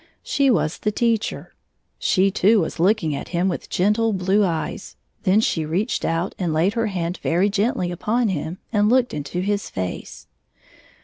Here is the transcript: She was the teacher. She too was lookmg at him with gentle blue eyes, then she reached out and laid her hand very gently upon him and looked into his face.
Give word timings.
She 0.23 0.49
was 0.49 0.79
the 0.79 0.91
teacher. 0.91 1.53
She 1.99 2.31
too 2.31 2.59
was 2.59 2.77
lookmg 2.77 3.13
at 3.13 3.27
him 3.27 3.47
with 3.47 3.69
gentle 3.69 4.13
blue 4.13 4.43
eyes, 4.43 4.95
then 5.25 5.41
she 5.41 5.63
reached 5.63 6.03
out 6.03 6.33
and 6.39 6.51
laid 6.51 6.73
her 6.73 6.87
hand 6.87 7.19
very 7.21 7.51
gently 7.51 7.91
upon 7.91 8.29
him 8.29 8.57
and 8.73 8.89
looked 8.89 9.13
into 9.13 9.41
his 9.41 9.69
face. 9.69 10.25